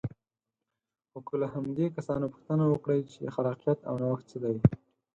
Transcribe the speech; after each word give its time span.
خو 1.09 1.19
که 1.27 1.33
له 1.41 1.47
همدې 1.55 1.85
کسانو 1.97 2.31
پوښتنه 2.33 2.63
وکړئ 2.67 2.99
چې 3.11 3.33
خلاقیت 3.35 3.79
او 3.89 3.95
نوښت 4.01 4.25
څه 4.31 4.37
دی. 4.43 4.57